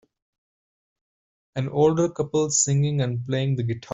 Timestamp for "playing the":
3.23-3.61